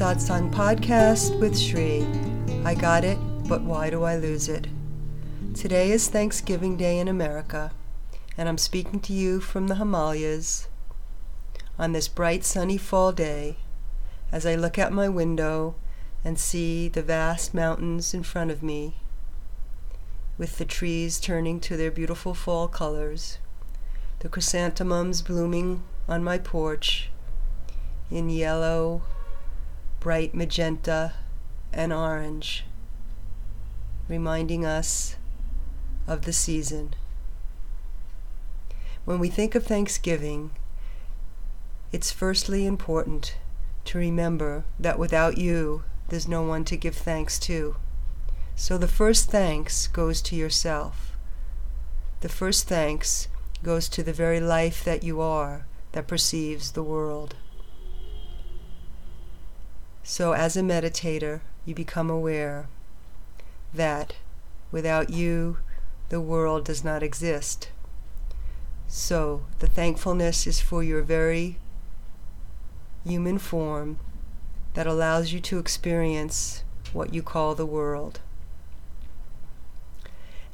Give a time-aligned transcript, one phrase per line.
[0.00, 2.06] Satsang Podcast with Shree.
[2.64, 4.66] I got it, but why do I lose it?
[5.52, 7.72] Today is Thanksgiving Day in America,
[8.34, 10.68] and I'm speaking to you from the Himalayas
[11.78, 13.56] on this bright sunny fall day
[14.32, 15.74] as I look out my window
[16.24, 18.94] and see the vast mountains in front of me
[20.38, 23.36] with the trees turning to their beautiful fall colors,
[24.20, 27.10] the chrysanthemums blooming on my porch
[28.10, 29.02] in yellow,
[30.00, 31.12] bright magenta,
[31.72, 32.64] and orange,
[34.08, 35.16] reminding us
[36.06, 36.94] of the season.
[39.04, 40.50] When we think of Thanksgiving,
[41.92, 43.36] it's firstly important
[43.84, 47.76] to remember that without you, there's no one to give thanks to.
[48.56, 51.16] So the first thanks goes to yourself.
[52.20, 53.28] The first thanks
[53.62, 57.36] goes to the very life that you are that perceives the world.
[60.02, 62.68] So, as a meditator, you become aware
[63.74, 64.14] that
[64.72, 65.58] without you,
[66.08, 67.68] the world does not exist.
[68.88, 71.58] So, the thankfulness is for your very
[73.04, 73.98] human form
[74.74, 78.20] that allows you to experience what you call the world.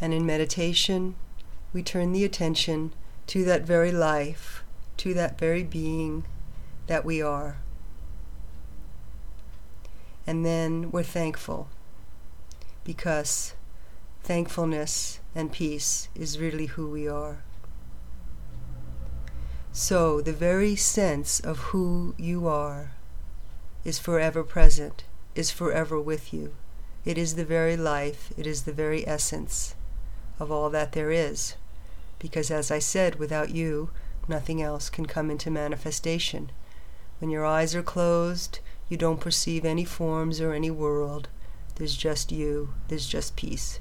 [0.00, 1.14] And in meditation,
[1.72, 2.92] we turn the attention
[3.28, 4.62] to that very life,
[4.98, 6.24] to that very being
[6.86, 7.58] that we are.
[10.26, 11.68] And then we're thankful
[12.84, 13.54] because
[14.22, 17.42] thankfulness and peace is really who we are.
[19.72, 22.92] So, the very sense of who you are
[23.84, 26.54] is forever present, is forever with you.
[27.04, 29.74] It is the very life, it is the very essence
[30.38, 31.56] of all that there is.
[32.18, 33.90] Because, as I said, without you,
[34.28, 36.50] nothing else can come into manifestation.
[37.18, 41.28] When your eyes are closed, you don't perceive any forms or any world.
[41.76, 43.80] There's just you, there's just peace.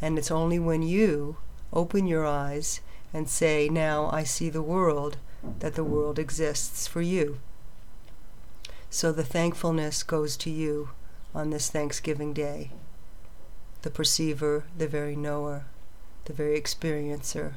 [0.00, 1.36] And it's only when you
[1.72, 2.80] open your eyes
[3.12, 5.16] and say, Now I see the world,
[5.60, 7.38] that the world exists for you.
[8.90, 10.90] So the thankfulness goes to you
[11.34, 12.70] on this Thanksgiving Day
[13.82, 15.64] the perceiver, the very knower,
[16.26, 17.54] the very experiencer.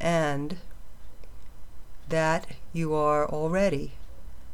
[0.00, 0.56] And
[2.08, 3.92] that you are already.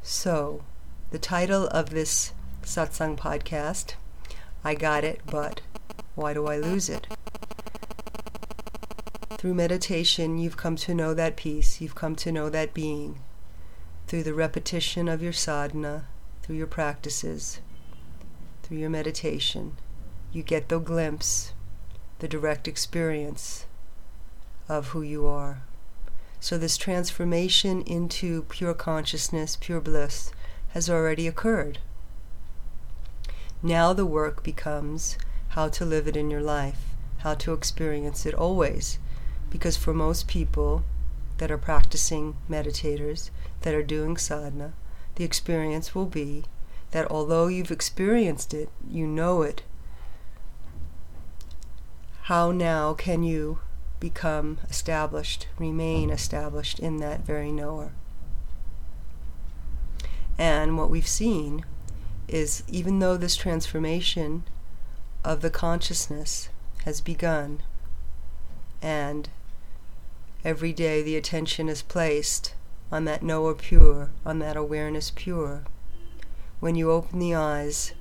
[0.02, 0.62] So,
[1.10, 3.94] the title of this satsang podcast,
[4.64, 5.60] I Got It, but
[6.14, 7.06] Why Do I Lose It?
[9.38, 13.20] Through meditation, you've come to know that peace, you've come to know that being.
[14.06, 16.06] Through the repetition of your sadhana,
[16.42, 17.60] through your practices,
[18.62, 19.76] through your meditation
[20.32, 21.52] you get the glimpse,
[22.20, 23.66] the direct experience
[24.68, 25.62] of who you are.
[26.42, 30.32] So, this transformation into pure consciousness, pure bliss,
[30.70, 31.78] has already occurred.
[33.62, 35.18] Now, the work becomes
[35.48, 38.98] how to live it in your life, how to experience it always.
[39.50, 40.82] Because for most people
[41.36, 43.30] that are practicing meditators,
[43.60, 44.72] that are doing sadhana,
[45.16, 46.44] the experience will be
[46.92, 49.62] that although you've experienced it, you know it,
[52.22, 53.58] how now can you
[54.00, 56.14] become established, remain mm-hmm.
[56.14, 57.92] established in that very knower?
[60.38, 61.64] And what we've seen
[62.26, 64.44] is even though this transformation
[65.24, 66.48] of the consciousness
[66.84, 67.60] has begun,
[68.80, 69.28] and
[70.44, 72.54] every day the attention is placed
[72.90, 75.64] on that knower pure, on that awareness pure,
[76.58, 77.92] when you open the eyes,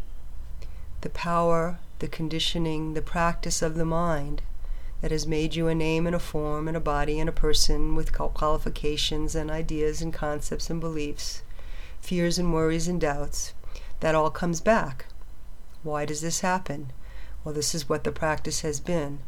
[1.02, 4.42] the power the conditioning, the practice of the mind
[5.02, 7.96] that has made you a name and a form and a body and a person
[7.96, 11.42] with qualifications and ideas and concepts and beliefs,
[12.02, 13.54] fears and worries and doubts,
[14.02, 15.06] that all comes back.
[15.84, 16.92] Why does this happen?
[17.44, 19.20] Well, this is what the practice has been.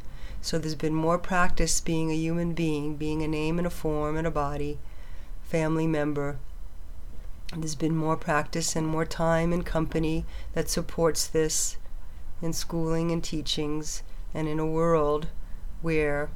[0.41, 4.17] So there's been more practice being a human being, being a name and a form
[4.17, 4.79] and a body,
[5.43, 6.39] family member.
[7.55, 11.77] There's been more practice and more time and company that supports this
[12.41, 14.03] in schooling and teachings
[14.33, 15.27] and in a world
[15.81, 16.29] where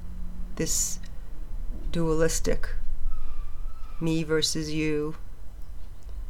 [0.56, 1.00] this
[1.92, 2.70] dualistic
[4.00, 5.16] me versus you,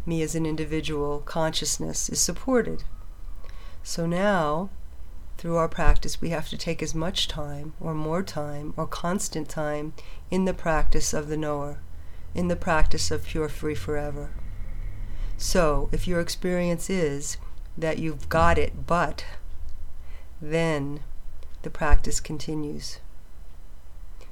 [0.06, 2.84] me as an individual consciousness is supported.
[3.84, 4.70] So now,
[5.38, 9.50] through our practice, we have to take as much time, or more time, or constant
[9.50, 9.94] time
[10.32, 11.80] in the practice of the knower,
[12.34, 14.30] in the practice of pure free forever.
[15.38, 17.38] So, if your experience is
[17.78, 19.26] that you've got it, but
[20.42, 21.02] then
[21.64, 23.00] the practice continues.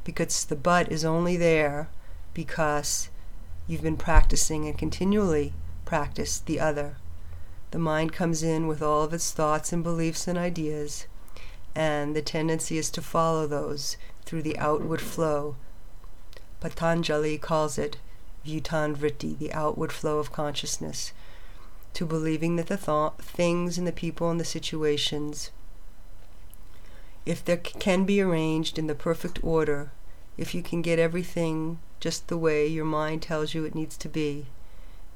[0.04, 1.90] Because the but is only there
[2.34, 3.10] because
[3.68, 5.54] you've been practicing and continually
[5.86, 6.98] practice the other,
[7.74, 11.08] The mind comes in with all of its thoughts and beliefs and ideas,
[11.74, 15.56] and the tendency is to follow those through the outward flow.
[16.60, 17.98] Patanjali calls it
[18.46, 21.14] Vyutan Vritti, the outward flow of consciousness,
[21.94, 25.50] to believing that the thought, things and the people and the situations,
[27.26, 29.92] if they can be arranged in the perfect order,
[30.38, 34.10] if you can get everything just the way your mind tells you it needs to
[34.10, 34.48] be,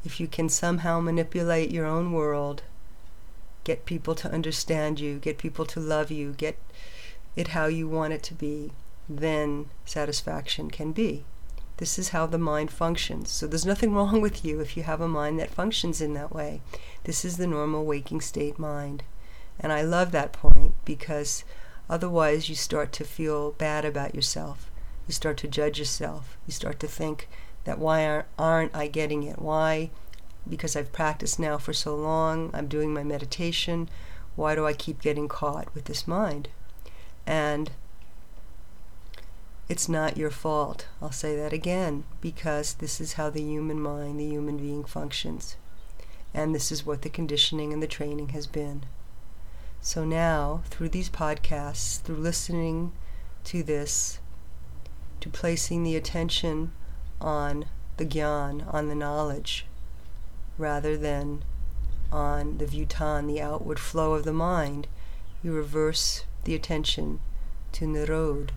[0.05, 2.63] if you can somehow manipulate your own world,
[3.63, 6.57] get people to understand you, get people to love you, get
[7.35, 8.71] it how you want it to be,
[9.09, 11.25] then satisfaction can be.
[11.75, 13.29] This is how the mind functions.
[13.29, 16.33] So there's nothing wrong with you if you have a mind that functions in that
[16.33, 16.61] way.
[17.03, 19.03] This is the normal waking state mind.
[19.59, 21.43] And I love that point because
[21.89, 24.69] otherwise you start to feel bad about yourself.
[25.07, 26.37] You start to judge yourself.
[26.45, 27.27] You start to think,
[27.67, 29.39] that why aren't I getting it?
[29.39, 29.89] Why?
[30.49, 33.89] Because I've practiced now for so long, I'm doing my meditation.
[34.37, 36.47] Why do I keep getting caught with this mind?
[37.25, 37.71] And
[39.67, 40.87] it's not your fault.
[41.01, 45.57] I'll say that again because this is how the human mind, the human being functions.
[46.33, 48.83] And this is what the conditioning and the training has been.
[49.81, 52.91] So now, through these podcasts, through listening
[53.45, 54.19] to this,
[55.21, 56.71] to placing the attention
[57.21, 57.65] on
[57.95, 59.65] the gyan, on the knowledge,
[60.57, 61.43] rather than
[62.11, 64.87] on the vyutan, the outward flow of the mind.
[65.43, 67.19] You reverse the attention
[67.73, 68.49] to nirod,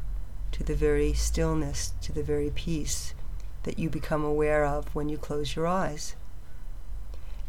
[0.52, 3.14] to the very stillness, to the very peace
[3.62, 6.14] that you become aware of when you close your eyes.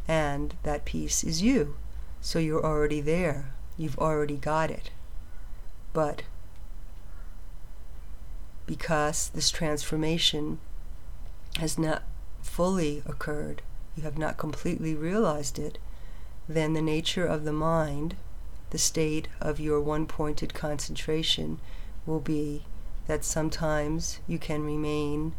[0.08, 1.76] And that peace is you.
[2.20, 3.54] So you're already there.
[3.78, 4.92] You've already got it.
[5.94, 6.24] But
[8.66, 10.60] because this transformation
[11.58, 12.04] has not
[12.42, 13.62] fully occurred,
[13.96, 15.78] you have not completely realized it,
[16.48, 18.16] then the nature of the mind,
[18.70, 21.60] the state of your one pointed concentration,
[22.06, 22.64] will be
[23.08, 25.34] that sometimes you can remain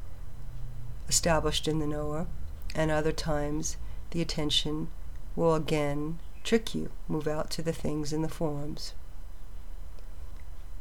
[1.08, 2.26] established in the knower,
[2.74, 3.76] and other times
[4.10, 4.88] the attention
[5.34, 8.94] will again trick you, move out to the things and the forms.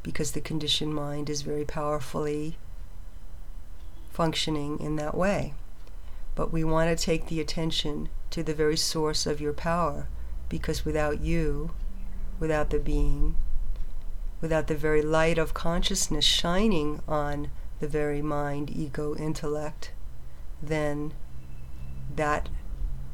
[0.02, 2.56] Because the conditioned mind is very powerfully
[4.10, 5.54] functioning in that way.
[6.34, 10.08] But we want to take the attention to the very source of your power
[10.48, 11.70] because without you,
[12.38, 13.36] without the being,
[14.40, 17.50] without the very light of consciousness shining on
[17.80, 19.92] the very mind, ego, intellect,
[20.62, 21.12] then
[22.14, 22.48] that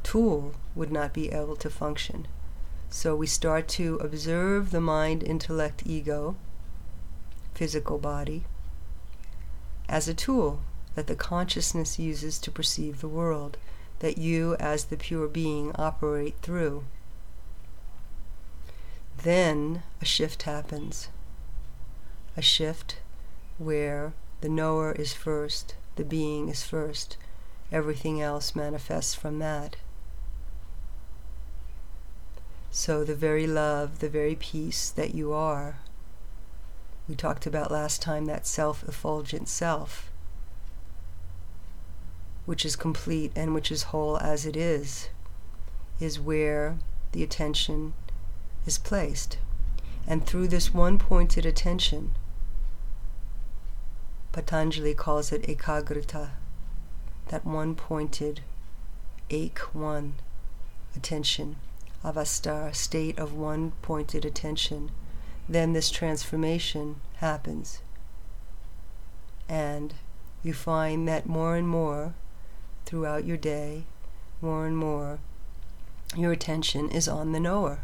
[0.03, 2.27] tool would not be able to function.
[2.89, 6.35] So we start to observe the mind, intellect, ego,
[7.53, 8.45] physical body,
[9.87, 10.61] as a tool
[10.95, 13.57] that the consciousness uses to perceive the world,
[13.99, 16.85] that you, as the pure being, operate through.
[19.21, 21.09] Then a shift happens.
[22.35, 22.97] A shift
[23.57, 27.17] where the knower is first, the being is first,
[27.71, 29.75] everything else manifests from that.
[32.71, 35.79] So, the very love, the very peace that you are,
[37.07, 40.09] we talked about last time that self effulgent self
[42.49, 45.09] which is complete and which is whole as it is,
[45.99, 46.79] is where
[47.11, 47.93] the attention
[48.65, 49.37] is placed.
[50.07, 52.15] And through this one pointed attention,
[54.31, 56.31] Patanjali calls it ekagrita,
[57.27, 58.41] that one pointed,
[59.29, 60.15] ache one
[60.95, 61.57] attention,
[62.03, 64.91] avastar, state of one pointed attention,
[65.47, 67.81] then this transformation happens.
[69.47, 69.95] And
[70.43, 72.13] you find that more and more
[72.85, 73.83] throughout your day,
[74.41, 75.19] more and more,
[76.15, 77.79] your attention is on the knower.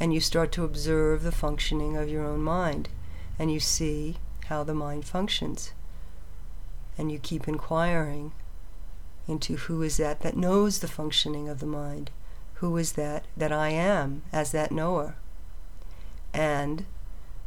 [0.00, 2.88] And you start to observe the functioning of your own mind,
[3.38, 4.16] and you see
[4.46, 5.72] how the mind functions.
[6.96, 8.32] And you keep inquiring
[9.26, 12.10] into who is that that knows the functioning of the mind?
[12.60, 15.14] Who is that that I am as that knower?
[16.32, 16.86] And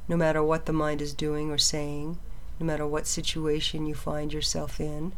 [0.07, 2.17] no matter what the mind is doing or saying,
[2.59, 5.13] no matter what situation you find yourself in,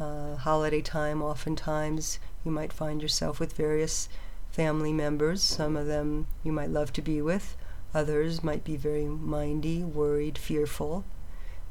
[0.00, 4.08] uh, holiday time, oftentimes you might find yourself with various
[4.50, 5.42] family members.
[5.42, 7.56] Some of them you might love to be with,
[7.94, 11.04] others might be very mindy, worried, fearful.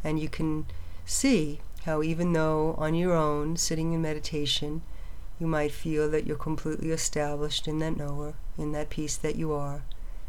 [0.04, 0.68] And you can
[1.06, 4.84] see how, even though on your own, sitting in meditation,
[5.40, 9.52] you might feel that you're completely established in that knower, in that peace that you
[9.52, 9.84] are,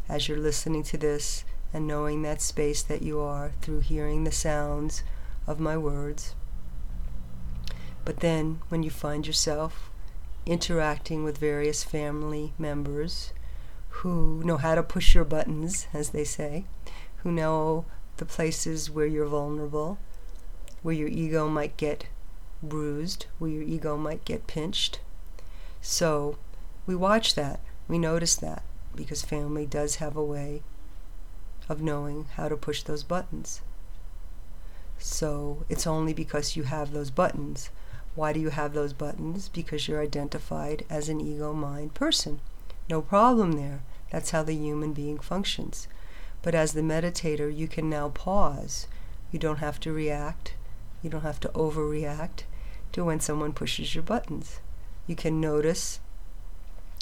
[0.09, 4.31] as you're listening to this and knowing that space that you are through hearing the
[4.31, 5.03] sounds
[5.45, 6.35] of my words.
[8.05, 9.89] But then, when you find yourself
[10.45, 13.33] interacting with various family members
[13.89, 16.65] who know how to push your buttons, as they say,
[17.17, 17.85] who know
[18.17, 19.97] the places where you're vulnerable,
[20.83, 22.05] where your ego might get
[22.63, 24.99] bruised, where your ego might get pinched.
[25.81, 26.37] So
[26.85, 28.63] we watch that, we notice that,
[28.95, 30.63] because family does have a way
[31.69, 33.61] of knowing how to push those buttons.
[34.97, 37.69] So it's only because you have those buttons.
[38.15, 39.49] Why do you have those buttons?
[39.49, 42.39] Because you're identified as an ego mind person.
[42.89, 43.81] No problem there.
[44.11, 45.87] That's how the human being functions.
[46.41, 48.87] But as the meditator, you can now pause.
[49.31, 50.53] You don't have to react.
[51.01, 52.43] You don't have to overreact
[52.93, 54.59] to when someone pushes your buttons.
[55.05, 55.99] You can notice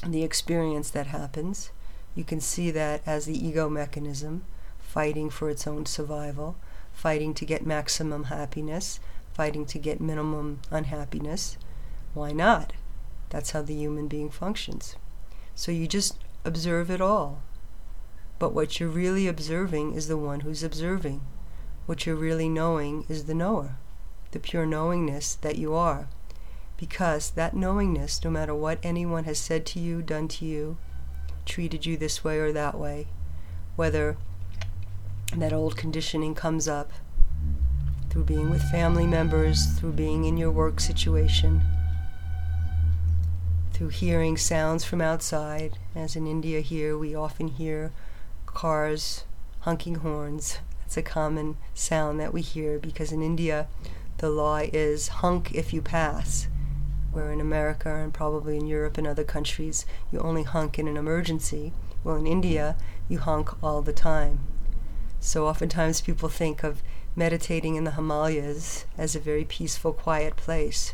[0.06, 1.72] the experience that happens.
[2.14, 4.44] You can see that as the ego mechanism
[4.80, 6.56] fighting for its own survival,
[6.94, 9.00] fighting to get maximum happiness,
[9.34, 11.58] fighting to get minimum unhappiness.
[12.14, 12.72] Why not?
[13.30, 14.96] That's how the human being functions.
[15.56, 17.42] So you just observe it all.
[18.40, 21.22] But what you're really observing is the one who's observing.
[21.86, 23.78] What you're really knowing is the knower,
[24.36, 26.10] the pure knowingness that you are.
[26.75, 30.75] Because that knowingness, no matter what anyone has said to you, done to you,
[31.46, 33.08] treated you this way or that way,
[33.77, 34.18] whether
[35.38, 36.92] that old conditioning comes up
[38.10, 41.62] through being with family members, through being in your work situation,
[43.72, 45.77] through hearing sounds from outside.
[45.96, 47.94] As in India, here we often hear
[48.46, 49.24] cars
[49.62, 50.60] honking horns.
[50.86, 53.68] It's a common sound that we hear because in India,
[54.18, 56.48] the law is honk if you pass,
[57.12, 60.98] where in America and probably in Europe and other countries, you only honk in an
[60.98, 61.74] emergency.
[62.04, 62.78] Well, in India,
[63.10, 64.40] you honk all the time.
[65.20, 66.84] So oftentimes people think of
[67.16, 70.94] meditating in the Himalayas as a very peaceful, quiet place.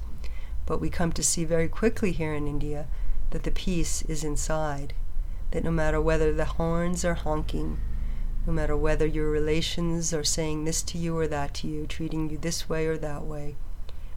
[0.65, 2.87] But we come to see very quickly here in India
[3.31, 4.93] that the peace is inside,
[5.51, 7.79] that no matter whether the horns are honking,
[8.45, 12.29] no matter whether your relations are saying this to you or that to you, treating
[12.29, 13.55] you this way or that way,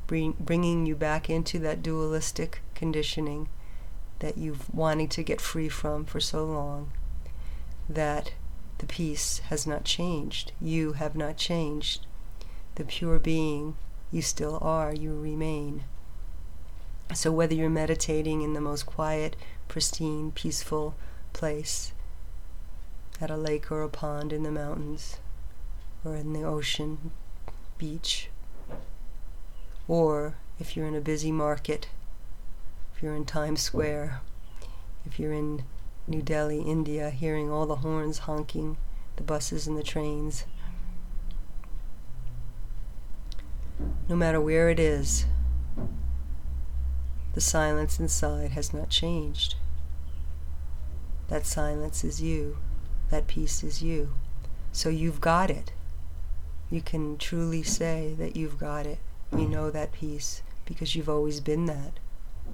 [0.06, 3.48] bring, bringing you back into that dualistic conditioning
[4.20, 6.90] that you've wanted to get free from for so long,
[7.88, 8.32] that
[8.78, 10.52] the peace has not changed.
[10.60, 12.06] You have not changed.
[12.76, 13.76] The pure being
[14.10, 15.84] you still are, you remain.
[17.14, 19.36] So, whether you're meditating in the most quiet,
[19.68, 20.94] pristine, peaceful
[21.32, 21.92] place,
[23.24, 25.16] at a lake or a pond in the mountains,
[26.04, 27.10] or in the ocean,
[27.78, 28.28] beach,
[29.88, 31.88] or if you're in a busy market,
[32.94, 34.20] if you're in Times Square,
[35.06, 35.64] if you're in
[36.06, 38.76] New Delhi, India, hearing all the horns honking,
[39.16, 40.44] the buses and the trains.
[44.06, 45.24] No matter where it is,
[47.32, 49.54] the silence inside has not changed.
[51.28, 52.58] That silence is you.
[53.10, 54.14] That peace is you.
[54.72, 55.72] So you've got it.
[56.70, 58.98] You can truly say that you've got it.
[59.36, 62.00] You know that peace because you've always been that.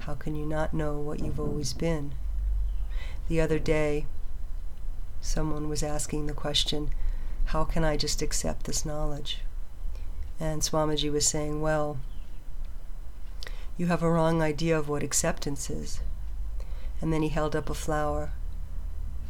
[0.01, 2.13] How can you not know what you've always been?
[3.29, 4.07] The other day,
[5.21, 6.91] someone was asking the question,
[7.47, 9.41] How can I just accept this knowledge?
[10.39, 11.99] And Swamiji was saying, Well,
[13.77, 16.01] you have a wrong idea of what acceptance is.
[17.01, 18.33] And then he held up a flower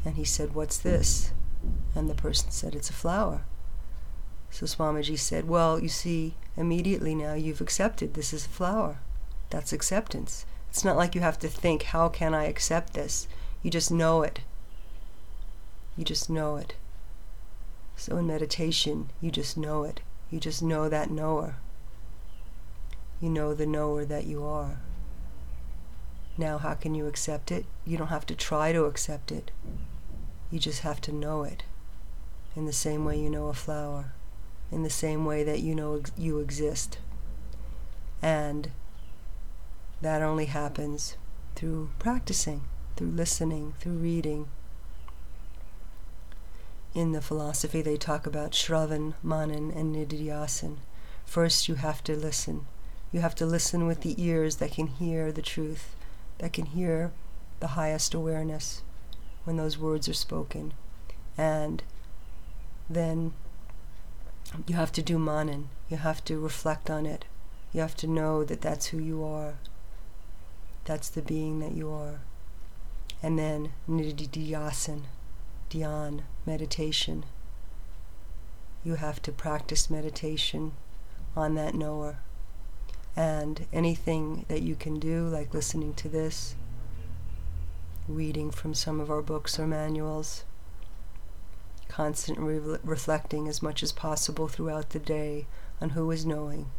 [0.05, 1.33] and he said, What's this?
[1.95, 3.43] And the person said, It's a flower.
[4.51, 8.99] So Swamiji said, Well, you see, immediately now you've accepted this is a flower.
[9.51, 10.47] That's acceptance.
[10.69, 13.29] It's not like you have to think, How can I accept this?
[13.63, 14.41] You just know it.
[15.97, 16.75] You just know it.
[17.97, 20.01] So in meditation, you just know it.
[20.31, 21.57] You just know that knower
[23.21, 24.79] you know the knower that you are.
[26.39, 27.67] Now, how can you accept it?
[27.85, 29.51] You don't have to try to accept it.
[30.51, 31.63] You just have to know it.
[32.57, 34.13] In the same way you know a flower,
[34.73, 36.99] in the same way that you know ex- you exist.
[38.21, 38.73] And
[40.03, 41.17] that only happens
[41.55, 42.63] through practicing,
[42.97, 44.49] through listening, through reading.
[46.95, 50.79] In the philosophy, they talk about Shravan, Manan, and Nididhyasan.
[51.25, 52.67] First, you have to listen.
[53.13, 55.95] You have to listen with the ears that can hear the truth,
[56.39, 57.13] that can hear
[57.61, 58.83] the highest awareness
[59.45, 60.75] when those words are spoken.
[61.37, 61.83] And
[62.89, 63.33] then
[64.67, 65.69] you have to do manan.
[65.89, 67.25] You have to reflect on it.
[67.73, 69.55] You have to know that that's who you are.
[70.85, 72.21] That's the being that you are.
[73.23, 75.03] And then nididhyasan,
[75.71, 77.25] dhyan, meditation.
[78.83, 80.73] You have to practice meditation
[81.37, 82.17] on that knower
[83.17, 86.55] And anything that you can do, like listening to this,
[88.15, 90.45] reading from some of our books or manuals,
[91.89, 95.47] constantly re- reflecting as much as possible throughout the day
[95.81, 96.71] on who is knowing.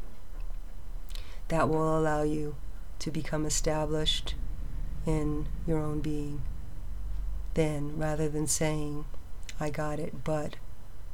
[1.47, 2.55] That will allow you
[2.99, 4.35] to become established
[5.05, 6.41] in your own being.
[7.53, 9.05] Then, rather than saying,
[9.59, 10.55] I got it, but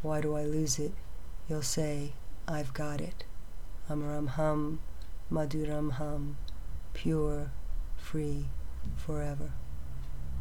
[0.02, 0.94] why do I lose it?
[1.50, 2.14] You'll say,
[2.48, 3.24] I've got it.
[3.90, 4.80] Amaram hum,
[5.32, 6.36] maduram
[6.94, 7.52] pure,
[7.98, 8.46] free,
[8.96, 9.52] forever.